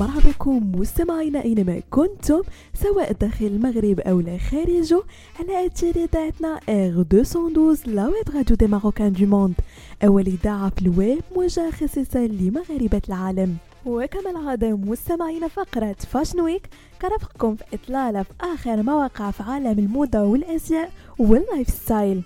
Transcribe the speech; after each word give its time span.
مرحبا 0.00 0.30
بكم 0.30 0.72
مستمعينا 0.74 1.44
أينما 1.44 1.80
كنتم 1.90 2.42
سواء 2.74 3.12
داخل 3.12 3.46
المغرب 3.46 4.00
أو 4.00 4.20
لا 4.20 4.38
خارجه 4.38 5.02
على 5.40 5.66
اثير 5.66 5.94
اذاعتنا 5.96 6.60
R 6.68 6.98
212 7.12 7.90
la 7.90 8.06
web 8.06 8.36
radio 8.36 8.56
des 8.56 8.66
Marocains 8.66 9.12
du 9.12 9.26
monde 9.26 9.54
اول 10.04 10.26
اذاعه 10.26 10.70
في 10.70 10.82
الويب 10.82 11.20
موجهه 11.36 11.70
خصيصا 11.70 12.18
لمغاربة 12.26 13.02
العالم. 13.08 13.56
وكما 13.86 14.30
العادة 14.30 14.76
مستمعين 14.76 15.48
فقرة 15.48 15.96
Fashion 16.12 16.40
Week 16.40 16.68
كرفقكم 17.02 17.56
في 17.56 17.64
إطلالة 17.74 18.22
في 18.22 18.30
آخر 18.40 18.82
مواقع 18.82 19.30
في 19.30 19.42
عالم 19.42 19.78
الموضة 19.78 20.22
والأزياء 20.22 20.92
وال 21.18 21.68
lifestyle 21.68 22.22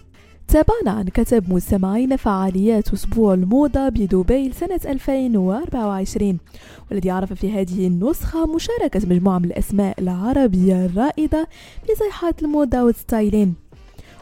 تابعنا 0.53 0.91
عن 0.91 1.05
كتب 1.05 1.53
مستمعين 1.53 2.17
فعاليات 2.17 2.93
أسبوع 2.93 3.35
الموضة 3.35 3.89
بدبي 3.89 4.53
سنة 4.53 4.81
2024 4.87 6.39
والذي 6.91 7.11
عرف 7.11 7.33
في 7.33 7.53
هذه 7.53 7.87
النسخة 7.87 8.55
مشاركة 8.55 9.01
مجموعة 9.07 9.39
من 9.39 9.45
الأسماء 9.45 10.01
العربية 10.01 10.87
الرائدة 10.87 11.49
في 11.87 11.95
صيحات 11.95 12.43
الموضة 12.43 12.83
والستايلين 12.83 13.55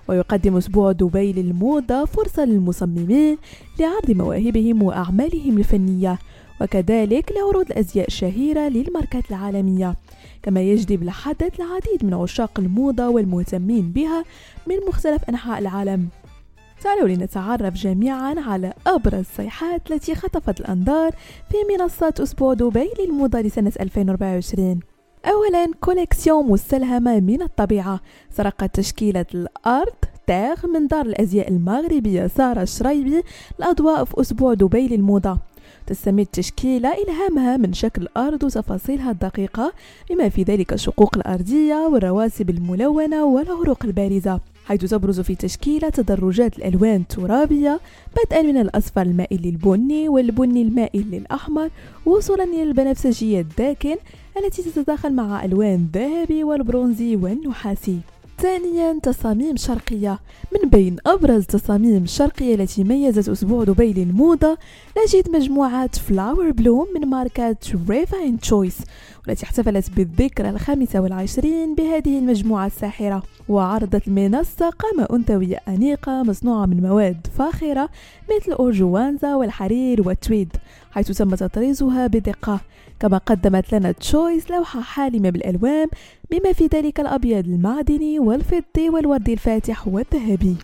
ويقدم 0.09 0.57
أسبوع 0.57 0.93
دبي 0.93 1.33
للموضة 1.33 2.05
فرصة 2.05 2.45
للمصممين 2.45 3.39
لعرض 3.81 4.11
مواهبهم 4.11 4.83
وأعمالهم 4.83 5.59
الفنية. 5.59 6.19
وكذلك 6.61 7.33
لعروض 7.33 7.67
الأزياء 7.71 8.07
الشهيرة 8.07 8.69
للماركات 8.69 9.31
العالمية 9.31 9.95
كما 10.43 10.61
يجذب 10.61 11.03
الحدث 11.03 11.61
العديد 11.61 12.05
من 12.05 12.15
عشاق 12.15 12.61
الموضة 12.61 13.09
والمهتمين 13.09 13.93
بها 13.93 14.25
من 14.67 14.77
مختلف 14.89 15.25
أنحاء 15.29 15.59
العالم. 15.59 16.09
تعالوا 16.83 17.09
لنتعرف 17.09 17.75
جميعا 17.75 18.35
على 18.39 18.73
أبرز 18.87 19.15
الصيحات 19.15 19.91
التي 19.91 20.15
خطفت 20.15 20.61
الأنظار 20.61 21.13
في 21.51 21.57
منصة 21.71 22.15
أسبوع 22.21 22.55
دبي 22.55 22.91
للموضة 22.99 23.41
لسنة 23.41 23.73
2024 23.81 24.81
أولا 25.27 25.73
كوليكسيون 25.81 26.51
مستلهمة 26.51 27.21
من 27.21 27.43
الطبيعة. 27.43 28.01
سرقت 28.31 28.75
تشكيلة 28.75 29.27
الأرض 29.35 29.95
تاغ 30.27 30.67
من 30.67 30.87
دار 30.87 31.07
الأزياء 31.07 31.49
المغربية 31.49 32.27
سارة 32.27 32.63
الشريبي 32.63 33.23
الأضواء 33.59 34.05
في 34.05 34.21
أسبوع 34.21 34.55
دبي 34.55 34.89
للموضة. 34.89 35.39
تستمد 35.87 36.21
التشكيلة 36.21 36.95
إلهامها 37.03 37.57
من 37.57 37.73
شكل 37.73 38.03
الأرض 38.03 38.45
وتفاصيلها 38.45 39.11
الدقيقة 39.11 39.73
بما 40.11 40.29
في 40.29 40.43
ذلك 40.43 40.73
الشقوق 40.73 41.17
الأرضية 41.17 41.75
والرواسب 41.75 42.51
الملونة 42.51 43.25
والعروق 43.25 43.85
البارزة. 43.85 44.41
حيث 44.67 44.85
تبرز 44.85 45.21
في 45.21 45.35
تشكيلة 45.35 45.89
تدرجات 45.89 46.59
الألوان 46.59 46.97
الترابية 47.01 47.81
بدءا 48.17 48.43
من 48.43 48.57
الأصفر 48.57 49.03
المائل 49.03 49.43
للبني 49.43 50.09
والبني 50.09 50.63
المائل 50.63 51.05
للأحمر 51.11 51.71
وصولا 52.07 52.45
إلى 52.45 52.63
البنفسجي 52.63 53.41
الداكن 53.41 53.97
التي 54.37 54.63
تتداخل 54.63 55.13
مع 55.13 55.45
ألوان 55.45 55.75
الذهبي 55.75 56.45
والبرونزي 56.45 57.17
والنحاسي. 57.17 58.01
ثانيا 58.41 58.99
تصاميم 59.03 59.57
شرقية. 59.57 60.19
من 60.53 60.71
بين 60.71 60.97
أبرز 61.07 61.41
التصاميم 61.41 62.03
الشرقية 62.03 62.55
التي 62.55 62.85
ميزت 62.85 63.29
أسبوع 63.29 63.65
دبي 63.65 63.93
للموضة 63.93 64.59
نجد 64.99 65.31
مجموعة 65.31 65.91
Flower 65.99 66.51
Bloom 66.51 66.87
من 66.95 67.09
ماركة 67.09 67.57
Refined 67.89 68.41
Choice 68.41 68.79
والتي 69.29 69.45
احتفلت 69.45 69.91
بالذكرى 69.91 70.51
الخامسة 70.51 71.01
والعشرين 71.01 71.75
بهذه 71.75 72.19
المجموعة 72.19 72.67
الساحرة 72.67 73.23
وعرضت 73.49 74.09
المنصة 74.09 74.71
قامة 74.71 75.09
أنثوية 75.13 75.61
أنيقة 75.69 76.23
مصنوعة 76.23 76.67
من 76.67 76.83
مواد 76.83 77.27
فاخرة 77.39 77.89
مثل 78.25 78.53
الأورجوانزا 78.53 79.35
والحرير 79.35 80.09
والتويد 80.09 80.57
حيث 80.91 81.11
تم 81.11 81.35
تطريزها 81.35 82.07
بدقة. 82.07 82.61
كما 83.01 83.19
قدمت 83.19 83.75
لنا 83.75 83.93
تشويس 83.93 84.51
لوحة 84.51 84.81
حالمة 84.81 85.31
بالألوان 85.31 85.89
بما 86.31 86.53
في 86.53 86.67
ذلك 86.67 87.01
الأبيض 87.01 87.45
المعدني 87.45 88.19
والفضي 88.19 88.89
والوردي 88.89 89.33
الفاتح 89.33 89.89
والذهبي. 89.89 90.57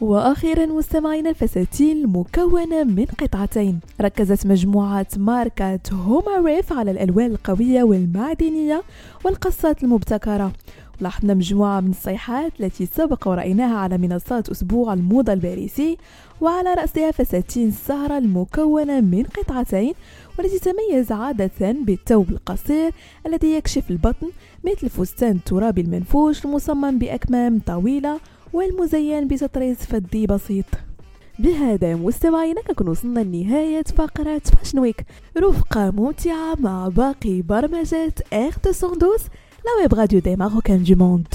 وأخيرا 0.00 0.66
مستمعينا 0.66 1.30
الفساتين 1.30 1.96
المكونه 1.96 2.84
من 2.84 3.04
قطعتين. 3.04 3.80
ركزت 4.00 4.46
مجموعة 4.46 5.06
ماركة 5.16 5.80
هوما 5.92 6.38
ريف 6.38 6.72
على 6.72 6.90
الألوان 6.90 7.30
القوية 7.30 7.82
والمعدنية 7.82 8.82
والقصات 9.24 9.82
المبتكرة. 9.84 10.52
لاحظنا 11.00 11.34
مجموعة 11.34 11.80
من 11.80 11.90
الصيحات 11.90 12.52
التي 12.60 12.86
سبق 12.86 13.28
ورأيناها 13.28 13.76
على 13.76 13.98
منصات 13.98 14.48
أسبوع 14.48 14.92
الموضة 14.92 15.32
الباريسي 15.32 15.98
وعلى 16.40 16.74
رأسها 16.74 17.10
فساتين 17.10 17.68
السهرة 17.68 18.18
المكونة 18.18 19.00
من 19.00 19.22
قطعتين 19.22 19.92
والتي 20.38 20.58
تميز 20.58 21.12
عادة 21.12 21.50
بالثوب 21.60 22.30
القصير 22.30 22.92
الذي 23.26 23.54
يكشف 23.54 23.90
البطن 23.90 24.30
مثل 24.64 24.88
فستان 24.88 25.36
الترابي 25.36 25.80
المنفوش 25.80 26.44
المصمم 26.44 26.98
بأكمام 26.98 27.60
طويلة 27.66 28.20
والمزين 28.54 29.28
بتطريز 29.28 29.76
فضي 29.76 30.26
بسيط. 30.26 30.64
بهذا 31.38 31.94
مستمعينا 31.94 32.62
كنكون 32.62 32.88
وصلنا 32.88 33.20
لنهاية 33.20 33.82
فقرة 33.82 34.38
Fashion 34.38 34.78
Week 34.78 35.04
رفقة 35.38 35.90
ممتعة 35.90 36.54
مع 36.58 36.88
باقي 36.88 37.42
برمجات 37.42 38.32
R 38.32 38.50
212 38.66 39.28
la 39.64 39.82
web 39.82 39.94
radio 39.94 40.20
des 40.20 40.36
Marocains 40.36 40.82
du 40.82 40.94
monde 40.94 41.33